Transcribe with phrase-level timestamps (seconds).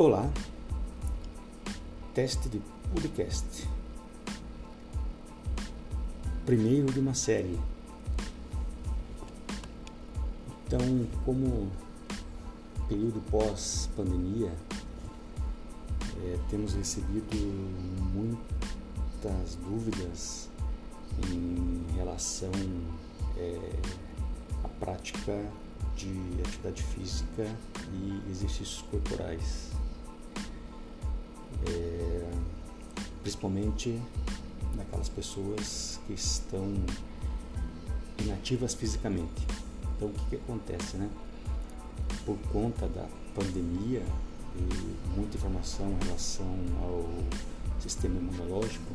[0.00, 0.30] Olá,
[2.14, 2.62] teste de
[2.94, 3.68] podcast.
[6.46, 7.58] Primeiro de uma série.
[10.64, 10.78] Então,
[11.24, 11.68] como
[12.88, 14.52] período pós-pandemia,
[16.22, 17.36] é, temos recebido
[18.14, 20.48] muitas dúvidas
[21.28, 22.52] em relação
[23.36, 23.58] é,
[24.62, 25.44] à prática
[25.96, 27.52] de atividade física
[27.92, 29.72] e exercícios corporais.
[33.28, 34.00] Principalmente
[34.74, 36.74] naquelas pessoas que estão
[38.18, 39.46] inativas fisicamente.
[39.94, 41.10] Então, o que, que acontece, né?
[42.24, 44.02] Por conta da pandemia
[44.56, 47.04] e muita informação em relação ao
[47.78, 48.94] sistema imunológico,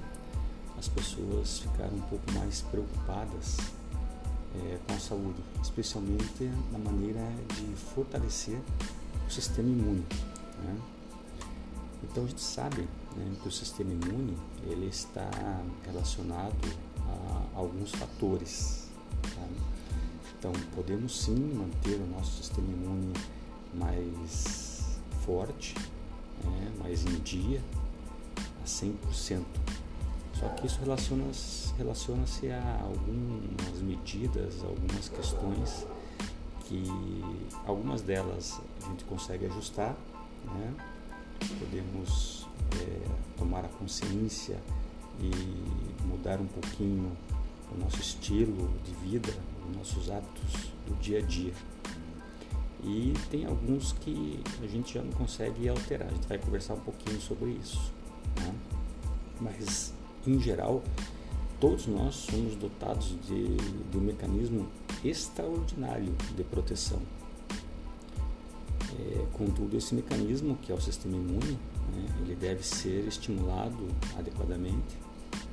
[0.80, 3.58] as pessoas ficaram um pouco mais preocupadas
[4.56, 8.60] é, com a saúde, especialmente na maneira de fortalecer
[9.28, 10.04] o sistema imune.
[10.64, 10.76] Né?
[12.04, 15.30] Então a gente sabe né, que o sistema imune ele está
[15.86, 16.56] relacionado
[17.08, 18.88] a alguns fatores.
[19.22, 19.48] Tá?
[20.38, 23.14] Então podemos sim manter o nosso sistema imune
[23.74, 25.76] mais forte,
[26.44, 27.62] né, mais em dia,
[28.38, 29.44] a 100%.
[30.40, 35.88] Só que isso relaciona-se relaciona a algumas medidas, algumas questões
[36.66, 36.84] que
[37.66, 39.96] algumas delas a gente consegue ajustar,
[40.46, 40.74] né?
[41.60, 42.43] podemos
[42.82, 44.58] é, tomar a consciência
[45.20, 47.12] e mudar um pouquinho
[47.72, 49.34] o nosso estilo de vida,
[49.68, 51.54] os nossos hábitos do dia a dia.
[52.84, 56.82] E tem alguns que a gente já não consegue alterar, a gente vai conversar um
[56.82, 57.92] pouquinho sobre isso.
[58.40, 58.54] Né?
[59.40, 59.94] Mas
[60.28, 60.84] em geral,
[61.60, 64.68] todos nós somos dotados de, de um mecanismo
[65.04, 67.02] extraordinário de proteção.
[69.00, 71.58] É, contudo, esse mecanismo, que é o sistema imune,
[71.92, 73.88] né, ele deve ser estimulado
[74.18, 74.98] adequadamente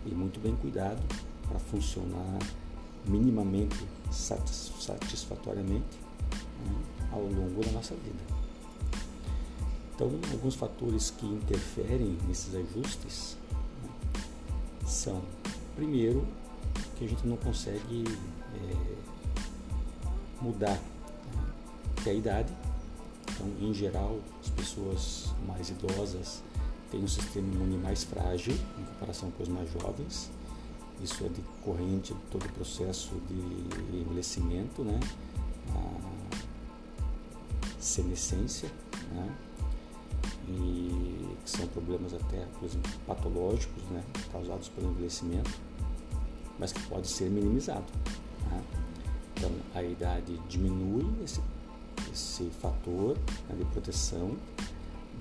[0.06, 1.00] e muito bem cuidado
[1.48, 2.38] para funcionar
[3.06, 3.76] minimamente
[4.10, 5.98] satisfatoriamente
[6.66, 8.40] né, ao longo da nossa vida.
[9.94, 13.36] Então, alguns fatores que interferem nesses ajustes
[14.86, 15.20] são,
[15.76, 16.26] primeiro,
[16.96, 18.04] que a gente não consegue
[18.54, 18.94] é,
[20.40, 20.80] mudar,
[21.34, 21.52] né?
[22.02, 22.52] que é a idade.
[23.40, 26.42] Então, em geral, as pessoas mais idosas
[26.90, 30.30] têm um sistema imune mais frágil em comparação com os mais jovens.
[31.02, 35.00] Isso é decorrente de todo o processo de envelhecimento, né?
[35.70, 36.10] A
[37.78, 38.70] senescência,
[39.12, 39.34] né?
[40.46, 42.46] e que são problemas até,
[43.06, 44.02] patológicos, né,
[44.32, 45.50] causados pelo envelhecimento,
[46.58, 47.86] mas que pode ser minimizado.
[48.50, 48.62] Né?
[49.34, 51.40] Então, a idade diminui esse,
[52.12, 53.16] esse fator
[53.48, 54.36] né, de proteção,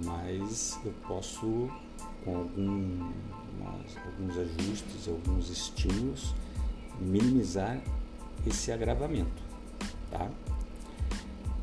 [0.04, 1.70] mas eu posso,
[2.24, 3.12] com algum,
[4.06, 6.34] alguns ajustes, alguns estímulos,
[7.00, 7.82] minimizar
[8.46, 9.42] esse agravamento.
[10.12, 10.30] Tá?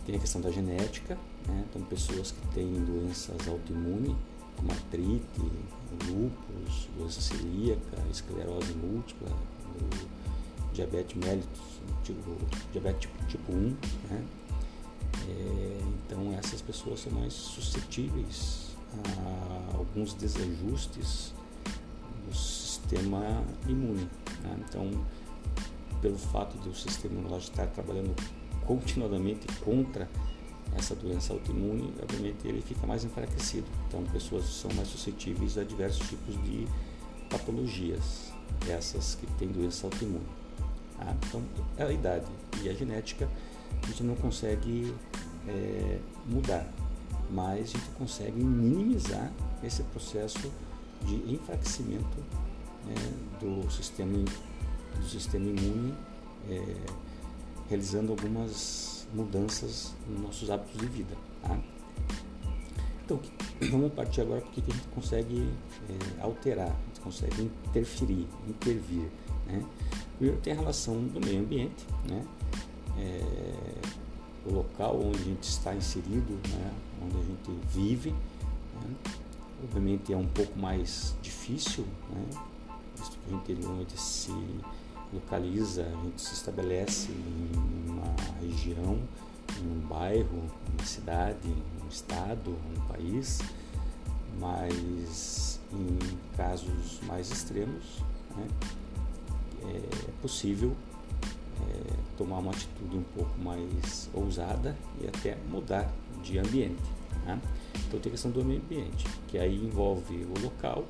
[0.05, 1.65] Tem a questão da genética, né?
[1.69, 4.15] Então, pessoas que têm doenças autoimunes,
[4.57, 5.41] como artrite,
[6.07, 9.29] lúpus, doença celíaca, esclerose múltipla,
[10.73, 11.61] diabetes mellitus,
[12.05, 12.37] tipo,
[12.73, 13.77] diabetes tipo, tipo 1,
[14.11, 14.25] né?
[15.29, 18.77] É, então essas pessoas são mais suscetíveis
[19.17, 21.33] a alguns desajustes
[22.27, 24.09] do sistema imune.
[24.43, 24.65] Né?
[24.69, 24.91] Então,
[26.01, 28.15] pelo fato do sistema imunológico estar trabalhando
[28.65, 30.09] continuadamente contra
[30.77, 33.67] essa doença autoimune, obviamente ele fica mais enfraquecido.
[33.89, 36.67] Então, pessoas são mais suscetíveis a diversos tipos de
[37.31, 38.33] patologias,
[38.69, 40.27] essas que têm doença autoimune.
[40.99, 41.43] Ah, então,
[41.77, 42.27] é a idade
[42.63, 43.29] e a genética
[43.83, 44.95] a gente não consegue
[45.49, 46.67] é, mudar,
[47.31, 49.33] mas a gente consegue minimizar
[49.63, 50.51] esse processo
[51.05, 52.19] de enfraquecimento
[52.89, 54.25] é, do, sistema,
[54.97, 55.95] do sistema imune,
[56.49, 56.77] é,
[57.69, 61.17] realizando algumas mudanças nos nossos hábitos de vida.
[61.43, 61.59] Tá?
[63.05, 63.21] Então,
[63.71, 65.49] vamos partir agora o que a gente consegue
[65.89, 69.09] é, alterar, a gente consegue interferir, intervir.
[69.47, 69.65] Né?
[70.17, 72.25] Primeiro tem a relação do meio ambiente, né?
[72.99, 73.57] É,
[74.47, 76.73] o local onde a gente está inserido, né?
[77.03, 78.11] onde a gente vive.
[78.11, 78.97] Né?
[79.63, 82.25] Obviamente é um pouco mais difícil, né?
[82.97, 84.33] visto que o interior onde se
[85.13, 88.99] localiza, a gente se estabelece em uma região,
[89.61, 91.49] em um bairro, uma cidade,
[91.85, 93.41] um estado, um país,
[94.39, 95.99] mas em
[96.37, 98.03] casos mais extremos
[98.37, 98.47] né,
[99.65, 100.77] é possível
[101.69, 105.91] é, tomar uma atitude um pouco mais ousada e até mudar
[106.23, 106.83] de ambiente.
[107.25, 107.41] Né?
[107.87, 110.85] Então tem a questão do meio ambiente, que aí envolve o local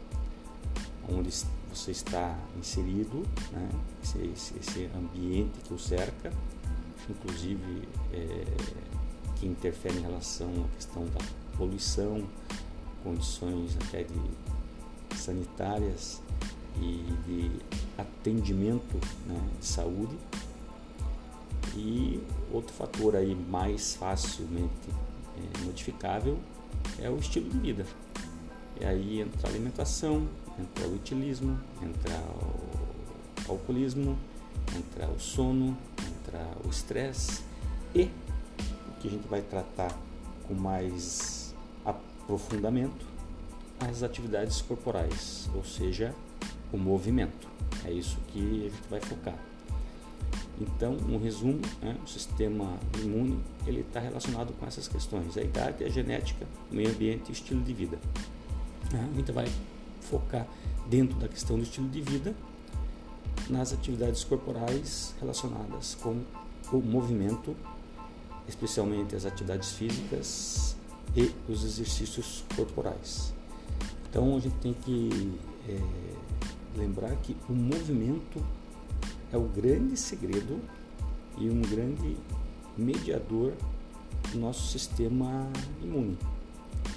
[1.08, 1.30] onde
[1.72, 3.22] você está inserido,
[3.52, 3.68] né?
[4.02, 6.32] esse, esse, esse ambiente que o cerca,
[7.08, 8.44] inclusive é,
[9.36, 11.24] que interfere em relação à questão da
[11.56, 12.26] poluição,
[13.04, 16.20] condições até de sanitárias
[16.80, 17.50] e de
[17.96, 20.16] atendimento né, de saúde.
[21.76, 22.20] E
[22.50, 24.88] outro fator aí mais facilmente
[25.36, 26.38] é, modificável
[26.98, 27.86] é o estilo de vida.
[28.80, 30.26] E aí entra a alimentação,
[30.58, 32.18] entra o utilismo, entra
[33.46, 34.18] o alcoolismo,
[34.74, 37.42] entra o sono, entra o estresse
[37.94, 39.94] e o que a gente vai tratar
[40.48, 43.06] com mais aprofundamento
[43.78, 46.14] as atividades corporais, ou seja,
[46.72, 47.46] o movimento.
[47.84, 49.38] É isso que a gente vai focar.
[50.58, 55.84] Então, um resumo, né, o sistema imune ele está relacionado com essas questões: a idade,
[55.84, 57.98] a genética, o meio ambiente e o estilo de vida.
[58.92, 59.08] Né?
[59.12, 59.46] A gente vai
[60.00, 60.46] focar
[60.88, 62.34] dentro da questão do estilo de vida
[63.50, 66.22] nas atividades corporais relacionadas com
[66.72, 67.54] o movimento,
[68.48, 70.76] especialmente as atividades físicas
[71.14, 73.32] e os exercícios corporais.
[74.08, 75.38] Então a gente tem que
[75.68, 75.78] é,
[76.76, 78.42] lembrar que o movimento
[79.32, 80.60] é o grande segredo
[81.38, 82.16] e um grande
[82.76, 83.52] mediador
[84.32, 85.48] do nosso sistema
[85.82, 86.18] imune.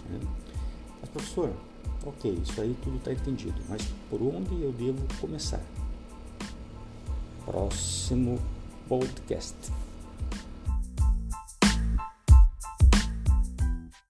[0.09, 0.19] Né?
[1.01, 1.53] Mas professor,
[2.05, 5.61] ok, isso aí tudo está entendido, mas por onde eu devo começar?
[7.45, 8.39] Próximo
[8.87, 9.55] podcast.